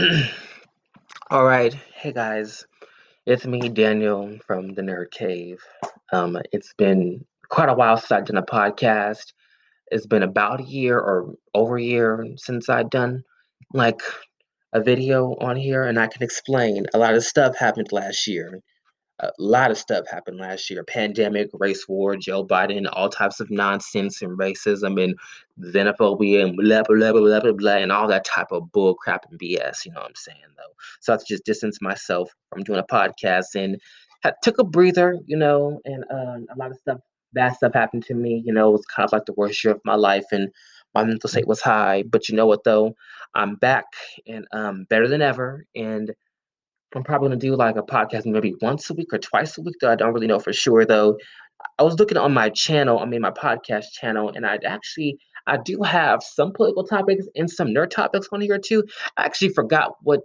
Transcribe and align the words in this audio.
All 1.30 1.44
right. 1.44 1.74
Hey 1.94 2.12
guys, 2.12 2.64
it's 3.26 3.44
me, 3.44 3.68
Daniel 3.68 4.38
from 4.46 4.72
the 4.74 4.82
Nerd 4.82 5.10
Cave. 5.10 5.60
Um, 6.12 6.38
it's 6.52 6.72
been 6.74 7.24
quite 7.50 7.68
a 7.68 7.74
while 7.74 7.96
since 7.98 8.12
I've 8.12 8.24
done 8.24 8.38
a 8.38 8.42
podcast. 8.42 9.32
It's 9.90 10.06
been 10.06 10.22
about 10.22 10.60
a 10.60 10.64
year 10.64 10.98
or 10.98 11.34
over 11.54 11.76
a 11.76 11.82
year 11.82 12.24
since 12.36 12.68
I've 12.68 12.88
done 12.88 13.24
like 13.74 14.00
a 14.72 14.80
video 14.80 15.34
on 15.40 15.56
here, 15.56 15.84
and 15.84 15.98
I 15.98 16.06
can 16.06 16.22
explain 16.22 16.86
a 16.94 16.98
lot 16.98 17.14
of 17.14 17.24
stuff 17.24 17.56
happened 17.58 17.92
last 17.92 18.26
year 18.26 18.60
a 19.22 19.30
lot 19.38 19.70
of 19.70 19.78
stuff 19.78 20.06
happened 20.08 20.38
last 20.38 20.70
year 20.70 20.82
pandemic 20.84 21.48
race 21.54 21.88
war 21.88 22.16
joe 22.16 22.44
biden 22.44 22.88
all 22.92 23.08
types 23.08 23.40
of 23.40 23.50
nonsense 23.50 24.22
and 24.22 24.38
racism 24.38 25.02
and 25.02 25.14
xenophobia 25.72 26.44
and 26.44 26.56
blah 26.56 26.82
blah 26.82 27.12
blah 27.12 27.20
blah 27.20 27.40
blah 27.40 27.52
blah 27.52 27.76
and 27.76 27.92
all 27.92 28.08
that 28.08 28.24
type 28.24 28.50
of 28.50 28.70
bull 28.72 28.94
crap 28.94 29.26
and 29.30 29.38
bs 29.38 29.84
you 29.84 29.92
know 29.92 30.00
what 30.00 30.08
i'm 30.08 30.14
saying 30.14 30.38
though. 30.56 30.74
So 31.00 31.12
i 31.12 31.14
have 31.14 31.20
to 31.20 31.34
just 31.34 31.44
distance 31.44 31.80
myself 31.80 32.30
from 32.52 32.62
doing 32.62 32.80
a 32.80 32.84
podcast 32.84 33.54
and 33.54 33.80
had, 34.22 34.34
took 34.42 34.58
a 34.58 34.64
breather 34.64 35.16
you 35.26 35.36
know 35.36 35.80
and 35.84 36.04
uh, 36.10 36.38
a 36.52 36.56
lot 36.56 36.70
of 36.70 36.78
stuff 36.78 36.98
bad 37.32 37.54
stuff 37.54 37.74
happened 37.74 38.04
to 38.06 38.14
me 38.14 38.42
you 38.44 38.52
know 38.52 38.68
it 38.68 38.72
was 38.72 38.86
kind 38.86 39.06
of 39.06 39.12
like 39.12 39.26
the 39.26 39.34
worst 39.34 39.62
year 39.62 39.74
of 39.74 39.80
my 39.84 39.94
life 39.94 40.26
and 40.32 40.50
my 40.94 41.04
mental 41.04 41.30
state 41.30 41.46
was 41.46 41.60
high. 41.60 42.02
But 42.02 42.28
you 42.28 42.36
know 42.36 42.46
what 42.46 42.64
though? 42.64 42.94
I'm 43.34 43.56
back 43.56 43.84
and 44.26 44.46
um 44.52 44.86
better 44.88 45.08
than 45.08 45.22
ever 45.22 45.64
and 45.74 46.12
I'm 46.94 47.04
probably 47.04 47.28
gonna 47.28 47.40
do 47.40 47.54
like 47.54 47.76
a 47.76 47.82
podcast 47.82 48.26
maybe 48.26 48.54
once 48.60 48.90
a 48.90 48.94
week 48.94 49.12
or 49.12 49.18
twice 49.18 49.56
a 49.58 49.62
week. 49.62 49.76
Though 49.80 49.92
I 49.92 49.96
don't 49.96 50.12
really 50.12 50.26
know 50.26 50.40
for 50.40 50.52
sure. 50.52 50.84
Though 50.84 51.16
I 51.78 51.82
was 51.82 51.98
looking 51.98 52.16
on 52.16 52.32
my 52.34 52.48
channel, 52.50 52.98
I 52.98 53.04
mean 53.04 53.20
my 53.20 53.30
podcast 53.30 53.92
channel, 53.92 54.30
and 54.34 54.46
I 54.46 54.58
actually 54.64 55.18
I 55.46 55.58
do 55.58 55.82
have 55.82 56.22
some 56.22 56.52
political 56.52 56.84
topics 56.84 57.26
and 57.36 57.50
some 57.50 57.68
nerd 57.68 57.90
topics 57.90 58.28
on 58.32 58.40
here 58.40 58.58
too. 58.58 58.84
I 59.16 59.24
actually 59.24 59.50
forgot 59.50 59.92
what 60.02 60.20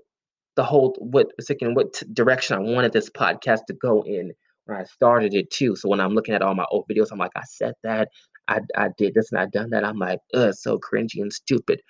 the 0.56 0.64
whole 0.64 0.96
what 1.00 1.28
second 1.42 1.76
what 1.76 1.94
t- 1.94 2.06
direction 2.14 2.58
I 2.58 2.60
wanted 2.62 2.94
this 2.94 3.10
podcast 3.10 3.66
to 3.68 3.74
go 3.74 4.04
in 4.04 4.32
when 4.66 4.78
I 4.78 4.84
started 4.86 5.34
it 5.34 5.52
too. 5.52 5.76
So 5.76 5.90
when 5.90 6.00
I'm 6.00 6.14
looking 6.14 6.34
at 6.36 6.42
all 6.42 6.56
my 6.56 6.66
old 6.72 6.86
videos, 6.90 7.12
I'm 7.12 7.20
like, 7.20 7.32
I 7.36 7.44
said 7.46 7.74
that, 7.84 8.10
I 8.48 8.60
I 8.78 8.90
did 8.98 9.14
this 9.14 9.32
and 9.32 9.40
I 9.40 9.46
done 9.48 9.70
that. 9.72 9.84
I'm 9.84 10.00
like, 10.00 10.20
ugh, 10.34 10.54
so 10.54 10.80
cringy 10.80 11.22
and 11.22 11.32
stupid. 11.32 11.82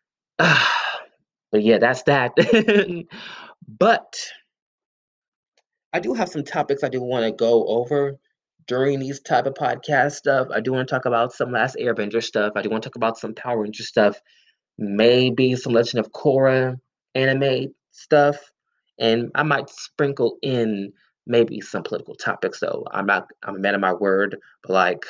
but 0.38 0.58
yeah, 1.52 1.78
that's 1.78 2.02
that. 2.04 2.32
But 3.68 4.18
I 5.92 6.00
do 6.00 6.14
have 6.14 6.30
some 6.30 6.44
topics 6.44 6.82
I 6.82 6.88
do 6.88 7.02
want 7.02 7.24
to 7.24 7.32
go 7.32 7.66
over 7.66 8.18
during 8.66 8.98
these 8.98 9.20
type 9.20 9.46
of 9.46 9.54
podcast 9.54 10.12
stuff. 10.12 10.48
I 10.54 10.60
do 10.60 10.72
want 10.72 10.88
to 10.88 10.94
talk 10.94 11.04
about 11.04 11.32
some 11.32 11.52
Last 11.52 11.76
Airbender 11.78 12.22
stuff. 12.22 12.52
I 12.56 12.62
do 12.62 12.70
want 12.70 12.82
to 12.82 12.88
talk 12.88 12.96
about 12.96 13.18
some 13.18 13.34
Power 13.34 13.62
Ranger 13.62 13.82
stuff, 13.82 14.20
maybe 14.78 15.54
some 15.54 15.74
Legend 15.74 16.04
of 16.04 16.12
Korra 16.12 16.78
anime 17.14 17.74
stuff, 17.90 18.38
and 18.98 19.30
I 19.34 19.42
might 19.42 19.68
sprinkle 19.70 20.38
in 20.42 20.92
maybe 21.26 21.60
some 21.60 21.82
political 21.82 22.14
topics. 22.14 22.60
Though 22.60 22.86
I'm 22.90 23.06
not, 23.06 23.28
I'm 23.42 23.56
a 23.56 23.58
man 23.58 23.74
of 23.74 23.80
my 23.80 23.92
word, 23.92 24.38
but 24.62 24.72
like 24.72 25.04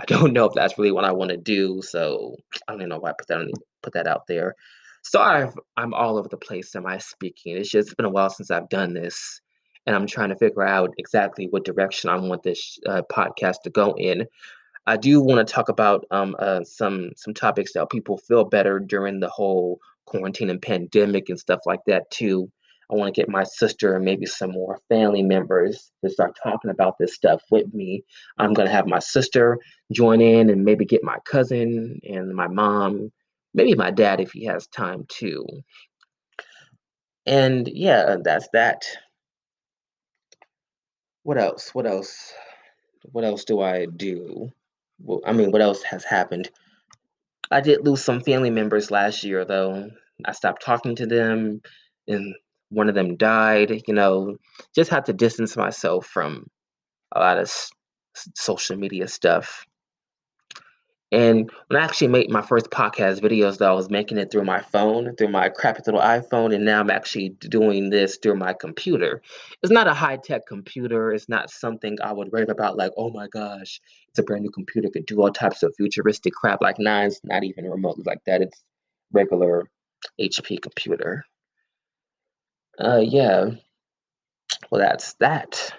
I 0.00 0.04
don't 0.06 0.32
know 0.32 0.46
if 0.46 0.54
that's 0.54 0.78
really 0.78 0.92
what 0.92 1.04
I 1.04 1.12
want 1.12 1.30
to 1.30 1.36
do. 1.36 1.82
So 1.82 2.36
I 2.66 2.72
don't 2.72 2.80
even 2.80 2.90
know 2.90 2.98
why 2.98 3.10
I 3.10 3.14
put 3.18 3.28
that 3.28 3.38
on, 3.38 3.50
put 3.82 3.92
that 3.94 4.06
out 4.06 4.26
there. 4.26 4.54
Sorry 5.08 5.46
if 5.46 5.54
I'm 5.76 5.94
all 5.94 6.18
over 6.18 6.28
the 6.28 6.36
place 6.36 6.74
in 6.74 6.82
my 6.82 6.98
speaking. 6.98 7.56
It's 7.56 7.70
just 7.70 7.96
been 7.96 8.06
a 8.06 8.10
while 8.10 8.28
since 8.28 8.50
I've 8.50 8.68
done 8.68 8.92
this, 8.92 9.40
and 9.86 9.94
I'm 9.94 10.08
trying 10.08 10.30
to 10.30 10.36
figure 10.36 10.64
out 10.64 10.92
exactly 10.98 11.46
what 11.50 11.64
direction 11.64 12.10
I 12.10 12.16
want 12.16 12.42
this 12.42 12.76
uh, 12.86 13.02
podcast 13.12 13.62
to 13.62 13.70
go 13.70 13.94
in. 13.96 14.26
I 14.88 14.96
do 14.96 15.20
want 15.20 15.46
to 15.46 15.54
talk 15.54 15.68
about 15.68 16.04
um, 16.10 16.34
uh, 16.40 16.64
some 16.64 17.10
some 17.16 17.34
topics 17.34 17.72
that 17.74 17.88
people 17.88 18.18
feel 18.18 18.44
better 18.46 18.80
during 18.80 19.20
the 19.20 19.28
whole 19.28 19.78
quarantine 20.06 20.50
and 20.50 20.60
pandemic 20.60 21.28
and 21.28 21.38
stuff 21.38 21.60
like 21.66 21.84
that 21.86 22.10
too. 22.10 22.50
I 22.90 22.96
want 22.96 23.14
to 23.14 23.20
get 23.20 23.28
my 23.28 23.44
sister 23.44 23.94
and 23.94 24.04
maybe 24.04 24.26
some 24.26 24.50
more 24.50 24.80
family 24.88 25.22
members 25.22 25.92
to 26.04 26.10
start 26.10 26.36
talking 26.42 26.70
about 26.72 26.96
this 26.98 27.14
stuff 27.14 27.42
with 27.52 27.72
me. 27.72 28.02
I'm 28.38 28.54
going 28.54 28.66
to 28.66 28.74
have 28.74 28.88
my 28.88 28.98
sister 28.98 29.58
join 29.92 30.20
in 30.20 30.50
and 30.50 30.64
maybe 30.64 30.84
get 30.84 31.04
my 31.04 31.18
cousin 31.26 32.00
and 32.02 32.34
my 32.34 32.48
mom 32.48 33.12
maybe 33.56 33.74
my 33.74 33.90
dad 33.92 34.20
if 34.20 34.32
he 34.32 34.46
has 34.46 34.68
time 34.68 35.06
too. 35.08 35.46
And 37.26 37.68
yeah, 37.68 38.00
uh, 38.02 38.18
that's 38.22 38.48
that. 38.52 38.84
What 41.24 41.38
else? 41.38 41.74
What 41.74 41.86
else? 41.86 42.32
What 43.12 43.24
else 43.24 43.44
do 43.44 43.60
I 43.60 43.86
do? 43.86 44.50
Well, 45.00 45.20
I 45.26 45.32
mean, 45.32 45.52
what 45.52 45.62
else 45.62 45.82
has 45.84 46.04
happened? 46.04 46.50
I 47.50 47.60
did 47.60 47.84
lose 47.84 48.04
some 48.04 48.20
family 48.22 48.50
members 48.50 48.90
last 48.90 49.24
year, 49.24 49.44
though. 49.44 49.90
I 50.24 50.32
stopped 50.32 50.62
talking 50.62 50.96
to 50.96 51.06
them, 51.06 51.62
and 52.08 52.34
one 52.70 52.88
of 52.88 52.94
them 52.94 53.16
died. 53.16 53.82
You 53.86 53.94
know, 53.94 54.36
just 54.74 54.90
had 54.90 55.06
to 55.06 55.12
distance 55.12 55.56
myself 55.56 56.06
from 56.06 56.46
a 57.14 57.20
lot 57.20 57.38
of 57.38 57.44
s- 57.44 57.70
social 58.34 58.76
media 58.76 59.08
stuff. 59.08 59.66
And 61.12 61.50
when 61.68 61.80
I 61.80 61.84
actually 61.84 62.08
made 62.08 62.30
my 62.30 62.42
first 62.42 62.70
podcast 62.70 63.20
videos, 63.20 63.58
though, 63.58 63.70
I 63.70 63.74
was 63.74 63.88
making 63.88 64.18
it 64.18 64.32
through 64.32 64.44
my 64.44 64.60
phone, 64.60 65.14
through 65.14 65.28
my 65.28 65.48
crappy 65.48 65.82
little 65.86 66.00
iPhone, 66.00 66.52
and 66.52 66.64
now 66.64 66.80
I'm 66.80 66.90
actually 66.90 67.28
doing 67.28 67.90
this 67.90 68.18
through 68.20 68.34
my 68.34 68.52
computer. 68.52 69.22
It's 69.62 69.72
not 69.72 69.86
a 69.86 69.94
high 69.94 70.16
tech 70.16 70.46
computer. 70.48 71.12
It's 71.12 71.28
not 71.28 71.50
something 71.50 71.96
I 72.02 72.12
would 72.12 72.32
rave 72.32 72.48
about, 72.48 72.76
like, 72.76 72.90
oh 72.96 73.10
my 73.10 73.28
gosh, 73.28 73.80
it's 74.08 74.18
a 74.18 74.24
brand 74.24 74.42
new 74.42 74.50
computer, 74.50 74.90
could 74.90 75.06
do 75.06 75.22
all 75.22 75.30
types 75.30 75.62
of 75.62 75.74
futuristic 75.76 76.32
crap. 76.32 76.60
Like, 76.60 76.80
nine's 76.80 77.20
not 77.22 77.44
even 77.44 77.70
remotely 77.70 78.02
like 78.04 78.24
that. 78.26 78.42
It's 78.42 78.64
regular 79.12 79.68
HP 80.20 80.60
computer. 80.60 81.24
Uh, 82.80 83.00
yeah. 83.02 83.50
Well, 84.70 84.80
that's 84.80 85.14
that. 85.14 85.72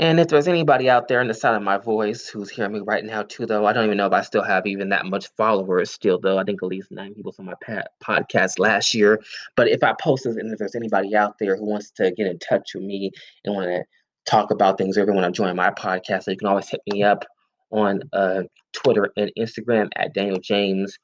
And 0.00 0.18
if 0.18 0.26
there's 0.26 0.48
anybody 0.48 0.90
out 0.90 1.06
there 1.06 1.20
in 1.20 1.28
the 1.28 1.34
sound 1.34 1.56
of 1.56 1.62
my 1.62 1.78
voice 1.78 2.28
who's 2.28 2.50
hearing 2.50 2.72
me 2.72 2.80
right 2.80 3.04
now 3.04 3.22
too, 3.22 3.46
though, 3.46 3.64
I 3.64 3.72
don't 3.72 3.84
even 3.84 3.96
know 3.96 4.06
if 4.06 4.12
I 4.12 4.22
still 4.22 4.42
have 4.42 4.66
even 4.66 4.88
that 4.88 5.06
much 5.06 5.28
followers 5.36 5.90
still, 5.90 6.18
though. 6.18 6.36
I 6.36 6.42
think 6.42 6.62
at 6.62 6.68
least 6.68 6.90
nine 6.90 7.14
people 7.14 7.32
on 7.38 7.46
my 7.46 7.54
podcast 8.02 8.58
last 8.58 8.92
year. 8.92 9.20
But 9.54 9.68
if 9.68 9.84
I 9.84 9.94
post 10.00 10.24
this 10.24 10.36
and 10.36 10.52
if 10.52 10.58
there's 10.58 10.74
anybody 10.74 11.14
out 11.14 11.38
there 11.38 11.56
who 11.56 11.64
wants 11.64 11.90
to 11.92 12.10
get 12.10 12.26
in 12.26 12.40
touch 12.40 12.74
with 12.74 12.82
me 12.82 13.12
and 13.44 13.54
want 13.54 13.68
to 13.68 13.84
talk 14.26 14.50
about 14.50 14.78
things, 14.78 14.98
or 14.98 15.02
everyone 15.02 15.22
to 15.22 15.30
join 15.30 15.54
my 15.54 15.70
podcast, 15.70 16.24
so 16.24 16.32
you 16.32 16.38
can 16.38 16.48
always 16.48 16.68
hit 16.68 16.80
me 16.90 17.04
up 17.04 17.24
on 17.70 18.02
uh, 18.12 18.42
Twitter 18.72 19.12
and 19.16 19.30
Instagram 19.38 19.90
at 19.94 20.12
Daniel 20.12 20.40
James 20.40 20.98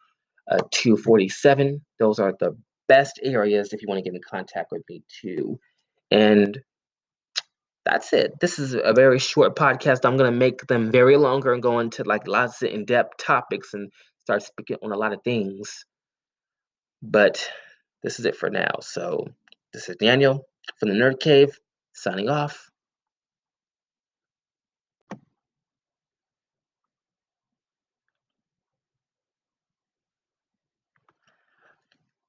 uh, 0.50 0.58
247. 0.72 1.80
Those 2.00 2.18
are 2.18 2.34
the 2.40 2.56
best 2.88 3.20
areas 3.22 3.72
if 3.72 3.82
you 3.82 3.88
want 3.88 3.98
to 3.98 4.02
get 4.02 4.16
in 4.16 4.20
contact 4.28 4.72
with 4.72 4.82
me 4.88 5.02
too. 5.22 5.60
And 6.10 6.60
that's 7.84 8.12
it. 8.12 8.38
This 8.40 8.58
is 8.58 8.74
a 8.74 8.92
very 8.92 9.18
short 9.18 9.56
podcast. 9.56 10.00
I'm 10.04 10.16
gonna 10.16 10.32
make 10.32 10.66
them 10.66 10.90
very 10.90 11.16
longer 11.16 11.52
and 11.52 11.62
go 11.62 11.78
into 11.80 12.04
like 12.04 12.26
lots 12.26 12.62
of 12.62 12.70
in-depth 12.70 13.16
topics 13.18 13.74
and 13.74 13.90
start 14.22 14.42
speaking 14.42 14.76
on 14.82 14.92
a 14.92 14.96
lot 14.96 15.12
of 15.12 15.22
things. 15.24 15.84
But 17.02 17.48
this 18.02 18.18
is 18.20 18.26
it 18.26 18.36
for 18.36 18.50
now. 18.50 18.72
So 18.80 19.28
this 19.72 19.88
is 19.88 19.96
Daniel 19.96 20.46
from 20.78 20.90
the 20.90 20.94
Nerd 20.94 21.20
Cave 21.20 21.58
signing 21.94 22.28
off. 22.28 22.70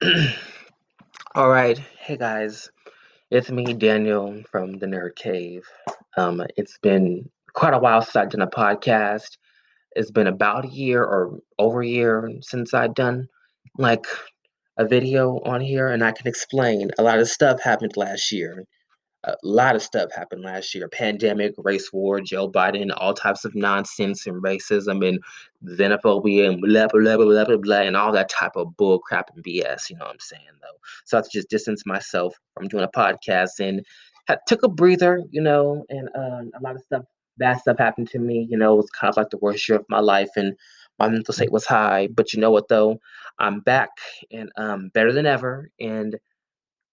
All 1.35 1.49
right. 1.49 1.77
Hey 1.99 2.17
guys. 2.17 2.69
It's 3.31 3.49
me, 3.49 3.63
Daniel 3.73 4.43
from 4.51 4.79
the 4.79 4.85
Nerd 4.87 5.15
Cave. 5.15 5.65
Um, 6.17 6.43
it's 6.57 6.77
been 6.79 7.29
quite 7.53 7.73
a 7.73 7.79
while 7.79 8.01
since 8.01 8.17
I've 8.17 8.29
done 8.29 8.41
a 8.41 8.47
podcast. 8.47 9.37
It's 9.95 10.11
been 10.11 10.27
about 10.27 10.65
a 10.65 10.67
year 10.67 11.01
or 11.01 11.39
over 11.57 11.81
a 11.81 11.87
year 11.87 12.29
since 12.41 12.73
I've 12.73 12.93
done 12.93 13.29
like 13.77 14.05
a 14.77 14.85
video 14.85 15.39
on 15.45 15.61
here, 15.61 15.87
and 15.87 16.03
I 16.03 16.11
can 16.11 16.27
explain 16.27 16.91
a 16.99 17.03
lot 17.03 17.19
of 17.19 17.29
stuff 17.29 17.61
happened 17.61 17.95
last 17.95 18.33
year 18.33 18.65
a 19.25 19.35
lot 19.43 19.75
of 19.75 19.81
stuff 19.83 20.11
happened 20.13 20.41
last 20.41 20.73
year 20.73 20.87
pandemic 20.87 21.53
race 21.57 21.93
war 21.93 22.19
joe 22.19 22.49
biden 22.49 22.91
all 22.97 23.13
types 23.13 23.45
of 23.45 23.53
nonsense 23.53 24.25
and 24.25 24.41
racism 24.41 25.07
and 25.07 25.19
xenophobia 25.77 26.49
and 26.49 26.61
blah 26.61 26.87
blah 26.87 27.15
blah 27.15 27.25
blah 27.25 27.45
blah 27.45 27.57
blah 27.57 27.81
and 27.81 27.95
all 27.95 28.11
that 28.11 28.29
type 28.29 28.55
of 28.55 28.75
bull 28.77 28.99
crap 28.99 29.29
and 29.35 29.43
bs 29.43 29.89
you 29.89 29.95
know 29.97 30.05
what 30.05 30.13
i'm 30.13 30.19
saying 30.19 30.43
though? 30.61 30.77
So 31.05 31.17
i 31.17 31.19
have 31.19 31.25
to 31.25 31.31
just 31.31 31.49
distance 31.49 31.85
myself 31.85 32.35
from 32.55 32.67
doing 32.67 32.83
a 32.83 32.87
podcast 32.87 33.59
and 33.59 33.85
had, 34.27 34.39
took 34.47 34.63
a 34.63 34.69
breather 34.69 35.21
you 35.29 35.41
know 35.41 35.85
and 35.89 36.09
uh, 36.15 36.57
a 36.57 36.61
lot 36.61 36.75
of 36.75 36.81
stuff 36.81 37.03
bad 37.37 37.59
stuff 37.59 37.77
happened 37.77 38.09
to 38.09 38.19
me 38.19 38.47
you 38.49 38.57
know 38.57 38.73
it 38.73 38.77
was 38.77 38.89
kind 38.89 39.09
of 39.09 39.17
like 39.17 39.29
the 39.29 39.37
worst 39.37 39.67
year 39.69 39.77
of 39.77 39.85
my 39.89 39.99
life 39.99 40.29
and 40.35 40.55
my 40.99 41.07
mental 41.07 41.33
state 41.33 41.51
was 41.51 41.65
high 41.65 42.07
but 42.13 42.33
you 42.33 42.39
know 42.39 42.51
what 42.51 42.67
though? 42.67 42.99
I'm 43.39 43.61
back 43.61 43.89
and 44.31 44.51
um 44.57 44.89
better 44.93 45.11
than 45.13 45.25
ever 45.25 45.69
and 45.79 46.17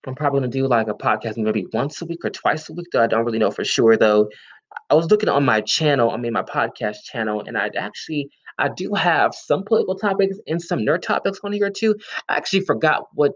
I'm 0.08 0.14
probably 0.14 0.40
gonna 0.40 0.50
do 0.50 0.66
like 0.66 0.88
a 0.88 0.94
podcast 0.94 1.36
maybe 1.36 1.66
once 1.72 2.00
a 2.00 2.06
week 2.06 2.24
or 2.24 2.30
twice 2.30 2.68
a 2.68 2.72
week. 2.72 2.86
Though 2.92 3.02
I 3.02 3.06
don't 3.06 3.24
really 3.24 3.38
know 3.38 3.50
for 3.50 3.64
sure. 3.64 3.96
Though 3.96 4.30
I 4.88 4.94
was 4.94 5.10
looking 5.10 5.28
on 5.28 5.44
my 5.44 5.60
channel, 5.60 6.10
I 6.10 6.16
mean 6.16 6.32
my 6.32 6.42
podcast 6.42 7.02
channel, 7.04 7.42
and 7.46 7.58
I 7.58 7.70
actually 7.76 8.30
I 8.58 8.70
do 8.70 8.94
have 8.94 9.34
some 9.34 9.64
political 9.64 9.96
topics 9.96 10.38
and 10.46 10.60
some 10.60 10.80
nerd 10.80 11.02
topics 11.02 11.40
on 11.44 11.52
here 11.52 11.70
too. 11.70 11.94
I 12.28 12.36
actually 12.36 12.62
forgot 12.62 13.04
what 13.14 13.32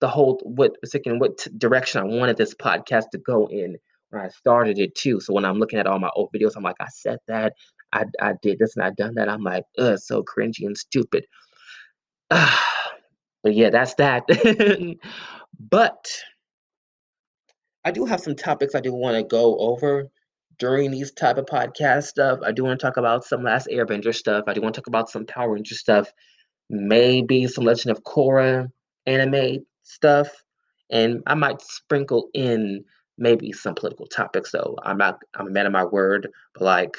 the 0.00 0.08
whole 0.08 0.40
what 0.42 0.72
second 0.86 1.20
what 1.20 1.46
direction 1.58 2.00
I 2.00 2.04
wanted 2.04 2.38
this 2.38 2.54
podcast 2.54 3.10
to 3.12 3.18
go 3.18 3.46
in 3.48 3.76
when 4.08 4.22
I 4.24 4.28
started 4.28 4.78
it 4.78 4.94
too. 4.94 5.20
So 5.20 5.34
when 5.34 5.44
I'm 5.44 5.58
looking 5.58 5.78
at 5.78 5.86
all 5.86 5.98
my 5.98 6.10
old 6.16 6.30
videos, 6.34 6.56
I'm 6.56 6.62
like, 6.62 6.76
I 6.80 6.88
said 6.88 7.18
that, 7.28 7.52
I 7.92 8.04
I 8.22 8.32
did 8.40 8.58
this 8.58 8.74
and 8.74 8.84
I 8.84 8.90
done 8.90 9.14
that. 9.16 9.28
I'm 9.28 9.42
like, 9.42 9.64
ugh, 9.78 9.98
so 9.98 10.22
cringy 10.22 10.64
and 10.64 10.78
stupid. 10.78 11.26
but 12.30 13.54
yeah, 13.54 13.68
that's 13.68 13.94
that. 13.94 14.24
but 15.58 16.06
I 17.84 17.90
do 17.90 18.04
have 18.04 18.20
some 18.20 18.34
topics 18.34 18.74
I 18.74 18.80
do 18.80 18.92
want 18.92 19.16
to 19.16 19.22
go 19.22 19.58
over 19.58 20.08
during 20.58 20.90
these 20.90 21.12
type 21.12 21.38
of 21.38 21.46
podcast 21.46 22.04
stuff. 22.04 22.40
I 22.44 22.52
do 22.52 22.64
want 22.64 22.80
to 22.80 22.84
talk 22.84 22.96
about 22.96 23.24
some 23.24 23.42
Last 23.42 23.68
Airbender 23.68 24.14
stuff. 24.14 24.44
I 24.46 24.54
do 24.54 24.60
want 24.60 24.74
to 24.74 24.80
talk 24.80 24.86
about 24.86 25.10
some 25.10 25.26
Power 25.26 25.52
Ranger 25.54 25.74
stuff. 25.74 26.10
Maybe 26.68 27.46
some 27.46 27.64
Legend 27.64 27.96
of 27.96 28.02
Korra 28.02 28.70
anime 29.06 29.64
stuff, 29.84 30.28
and 30.90 31.22
I 31.26 31.34
might 31.34 31.62
sprinkle 31.62 32.28
in 32.34 32.84
maybe 33.18 33.52
some 33.52 33.74
political 33.74 34.06
topics. 34.06 34.50
Though 34.50 34.76
I'm 34.82 34.98
not, 34.98 35.20
I'm 35.34 35.46
a 35.46 35.50
man 35.50 35.66
of 35.66 35.72
my 35.72 35.84
word, 35.84 36.28
but 36.54 36.64
like 36.64 36.96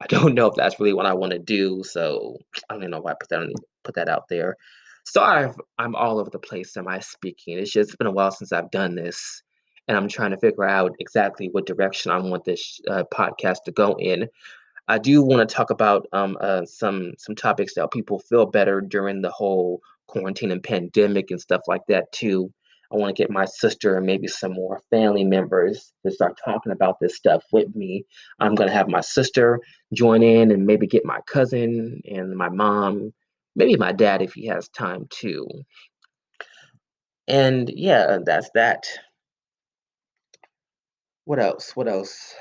I 0.00 0.06
don't 0.06 0.34
know 0.36 0.46
if 0.46 0.54
that's 0.54 0.78
really 0.78 0.92
what 0.92 1.06
I 1.06 1.14
want 1.14 1.32
to 1.32 1.38
do. 1.38 1.82
So 1.82 2.38
I 2.68 2.74
don't 2.74 2.82
even 2.82 2.92
know 2.92 3.00
why 3.00 3.12
I 3.12 3.16
put 3.18 3.30
that 3.30 3.40
on, 3.40 3.52
put 3.82 3.96
that 3.96 4.08
out 4.08 4.28
there. 4.28 4.56
Sorry, 5.04 5.48
if 5.48 5.56
I'm 5.78 5.94
all 5.94 6.18
over 6.18 6.30
the 6.30 6.38
place. 6.38 6.76
Am 6.76 6.88
I 6.88 6.98
speaking? 7.00 7.58
It's 7.58 7.72
just 7.72 7.96
been 7.98 8.06
a 8.06 8.12
while 8.12 8.30
since 8.30 8.52
I've 8.52 8.70
done 8.70 8.94
this, 8.94 9.42
and 9.86 9.96
I'm 9.96 10.08
trying 10.08 10.30
to 10.30 10.38
figure 10.38 10.64
out 10.64 10.94
exactly 10.98 11.48
what 11.52 11.66
direction 11.66 12.10
I 12.10 12.18
want 12.18 12.44
this 12.44 12.80
uh, 12.88 13.04
podcast 13.12 13.64
to 13.66 13.72
go 13.72 13.96
in. 13.98 14.28
I 14.88 14.98
do 14.98 15.22
want 15.22 15.48
to 15.48 15.54
talk 15.54 15.70
about 15.70 16.06
um, 16.12 16.36
uh, 16.40 16.64
some 16.64 17.12
some 17.18 17.34
topics 17.34 17.74
that 17.74 17.90
people 17.92 18.18
feel 18.18 18.46
better 18.46 18.80
during 18.80 19.22
the 19.22 19.30
whole 19.30 19.80
quarantine 20.06 20.50
and 20.50 20.62
pandemic 20.62 21.30
and 21.30 21.40
stuff 21.40 21.62
like 21.68 21.82
that 21.88 22.10
too. 22.12 22.52
I 22.92 22.96
want 22.96 23.16
to 23.16 23.22
get 23.22 23.30
my 23.30 23.44
sister 23.44 23.96
and 23.96 24.06
maybe 24.06 24.28
some 24.28 24.52
more 24.52 24.80
family 24.90 25.24
members 25.24 25.92
to 26.04 26.12
start 26.12 26.38
talking 26.44 26.72
about 26.72 27.00
this 27.00 27.16
stuff 27.16 27.42
with 27.50 27.74
me. 27.74 28.04
I'm 28.40 28.54
to 28.56 28.70
have 28.70 28.88
my 28.88 29.00
sister 29.00 29.58
join 29.92 30.22
in 30.22 30.50
and 30.50 30.66
maybe 30.66 30.86
get 30.86 31.04
my 31.04 31.20
cousin 31.26 32.00
and 32.08 32.36
my 32.36 32.50
mom, 32.50 33.12
maybe 33.56 33.76
my 33.76 33.92
dad 33.92 34.22
if 34.22 34.34
he 34.34 34.46
has 34.46 34.68
time 34.68 35.06
too. 35.10 35.48
And 37.28 37.70
yeah, 37.74 38.18
that's 38.24 38.50
that. 38.54 38.86
What 41.24 41.38
else? 41.38 41.76
What 41.76 41.88
else? 41.88 42.34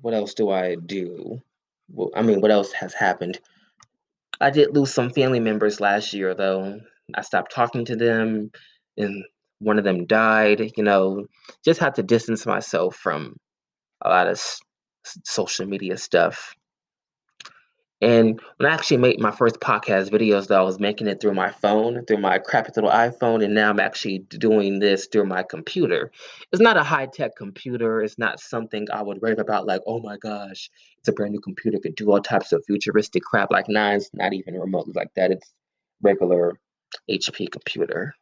What 0.00 0.14
else 0.14 0.34
do 0.34 0.50
I 0.50 0.76
do? 0.76 1.40
Well, 1.90 2.10
I 2.14 2.22
mean, 2.22 2.40
what 2.40 2.50
else 2.50 2.72
has 2.72 2.94
happened? 2.94 3.40
I 4.40 4.50
did 4.50 4.74
lose 4.74 4.92
some 4.92 5.10
family 5.10 5.40
members 5.40 5.80
last 5.80 6.12
year, 6.12 6.34
though. 6.34 6.80
I 7.14 7.22
stopped 7.22 7.52
talking 7.54 7.84
to 7.86 7.96
them, 7.96 8.50
and 8.96 9.24
one 9.60 9.78
of 9.78 9.84
them 9.84 10.06
died. 10.06 10.72
You 10.76 10.84
know, 10.84 11.26
just 11.64 11.80
had 11.80 11.94
to 11.96 12.02
distance 12.02 12.46
myself 12.46 12.96
from 12.96 13.36
a 14.02 14.08
lot 14.10 14.28
of 14.28 14.32
s- 14.34 14.60
social 15.24 15.66
media 15.66 15.96
stuff. 15.98 16.54
And 18.02 18.40
when 18.56 18.68
I 18.68 18.74
actually 18.74 18.96
made 18.96 19.20
my 19.20 19.30
first 19.30 19.60
podcast 19.60 20.10
videos, 20.10 20.48
though, 20.48 20.58
I 20.58 20.64
was 20.64 20.80
making 20.80 21.06
it 21.06 21.20
through 21.20 21.34
my 21.34 21.52
phone, 21.52 22.04
through 22.04 22.18
my 22.18 22.38
crappy 22.38 22.72
little 22.74 22.90
iPhone, 22.90 23.44
and 23.44 23.54
now 23.54 23.70
I'm 23.70 23.78
actually 23.78 24.18
doing 24.18 24.80
this 24.80 25.06
through 25.06 25.26
my 25.26 25.44
computer. 25.44 26.10
It's 26.50 26.60
not 26.60 26.76
a 26.76 26.82
high 26.82 27.06
tech 27.06 27.36
computer. 27.36 28.02
It's 28.02 28.18
not 28.18 28.40
something 28.40 28.88
I 28.92 29.02
would 29.02 29.22
rave 29.22 29.38
about, 29.38 29.66
like, 29.66 29.82
oh 29.86 30.00
my 30.00 30.16
gosh, 30.16 30.68
it's 30.98 31.08
a 31.08 31.12
brand 31.12 31.32
new 31.32 31.40
computer, 31.40 31.78
could 31.78 31.94
do 31.94 32.10
all 32.10 32.20
types 32.20 32.50
of 32.50 32.64
futuristic 32.66 33.22
crap. 33.22 33.52
Like, 33.52 33.68
nah, 33.68 33.92
it's 33.92 34.10
not 34.12 34.32
even 34.32 34.58
remotely 34.58 34.94
like 34.96 35.14
that. 35.14 35.30
It's 35.30 35.52
regular 36.02 36.58
HP 37.08 37.52
computer. 37.52 38.14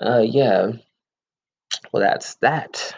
Uh, 0.00 0.24
yeah. 0.26 0.72
Well, 1.92 2.02
that's 2.02 2.34
that. 2.36 2.96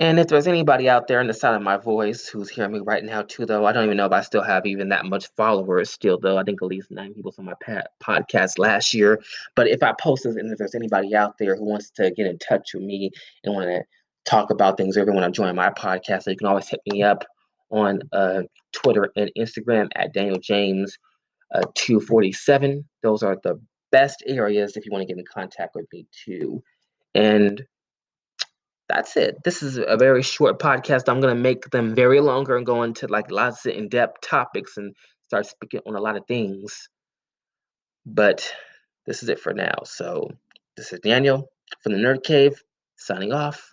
And 0.00 0.18
if 0.18 0.28
there's 0.28 0.46
anybody 0.46 0.88
out 0.88 1.08
there 1.08 1.20
in 1.20 1.26
the 1.26 1.34
sound 1.34 1.56
of 1.56 1.62
my 1.62 1.76
voice 1.76 2.26
who's 2.26 2.48
hearing 2.48 2.72
me 2.72 2.80
right 2.80 3.04
now 3.04 3.20
too, 3.20 3.44
though, 3.44 3.66
I 3.66 3.72
don't 3.72 3.84
even 3.84 3.98
know 3.98 4.06
if 4.06 4.12
I 4.12 4.22
still 4.22 4.42
have 4.42 4.64
even 4.64 4.88
that 4.88 5.04
much 5.04 5.28
followers 5.36 5.90
still, 5.90 6.18
though. 6.18 6.38
I 6.38 6.42
think 6.42 6.62
at 6.62 6.68
least 6.68 6.90
nine 6.90 7.12
people 7.12 7.34
on 7.38 7.44
my 7.44 7.52
pa- 7.62 7.82
podcast 8.02 8.58
last 8.58 8.94
year. 8.94 9.20
But 9.54 9.68
if 9.68 9.82
I 9.82 9.92
post 10.00 10.24
this 10.24 10.36
and 10.36 10.50
if 10.50 10.56
there's 10.56 10.74
anybody 10.74 11.14
out 11.14 11.36
there 11.36 11.54
who 11.54 11.66
wants 11.66 11.90
to 11.96 12.10
get 12.12 12.26
in 12.26 12.38
touch 12.38 12.72
with 12.72 12.82
me 12.82 13.10
and 13.44 13.54
want 13.54 13.68
to 13.68 13.82
talk 14.24 14.48
about 14.48 14.78
things 14.78 14.96
or 14.96 15.04
want 15.04 15.34
to 15.34 15.38
join 15.38 15.54
my 15.54 15.68
podcast, 15.68 16.22
so 16.22 16.30
you 16.30 16.36
can 16.38 16.46
always 16.46 16.70
hit 16.70 16.80
me 16.90 17.02
up 17.02 17.26
on 17.68 18.00
uh, 18.14 18.40
Twitter 18.72 19.12
and 19.16 19.30
Instagram 19.36 19.88
at 19.96 20.14
Daniel 20.14 20.38
James 20.38 20.96
uh, 21.54 21.60
247. 21.74 22.88
Those 23.02 23.22
are 23.22 23.36
the 23.42 23.60
best 23.92 24.22
areas 24.26 24.78
if 24.78 24.86
you 24.86 24.92
want 24.92 25.02
to 25.02 25.06
get 25.06 25.18
in 25.18 25.26
contact 25.30 25.74
with 25.74 25.84
me 25.92 26.06
too. 26.24 26.62
And 27.14 27.62
that's 28.92 29.16
it. 29.16 29.36
This 29.44 29.62
is 29.62 29.78
a 29.78 29.96
very 29.96 30.22
short 30.22 30.58
podcast. 30.58 31.08
I'm 31.08 31.20
gonna 31.20 31.34
make 31.34 31.70
them 31.70 31.94
very 31.94 32.20
longer 32.20 32.56
and 32.56 32.66
go 32.66 32.82
into 32.82 33.06
like 33.06 33.30
lots 33.30 33.64
of 33.66 33.72
in-depth 33.72 34.20
topics 34.22 34.76
and 34.76 34.94
start 35.28 35.46
speaking 35.46 35.80
on 35.86 35.94
a 35.94 36.00
lot 36.00 36.16
of 36.16 36.26
things. 36.26 36.88
But 38.04 38.52
this 39.06 39.22
is 39.22 39.28
it 39.28 39.38
for 39.38 39.52
now. 39.52 39.74
So 39.84 40.28
this 40.76 40.92
is 40.92 41.00
Daniel 41.00 41.48
from 41.82 41.92
the 41.92 41.98
Nerd 41.98 42.24
Cave 42.24 42.60
signing 42.96 43.32
off. 43.32 43.72